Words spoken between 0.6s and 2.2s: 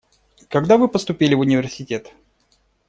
вы поступили в университет?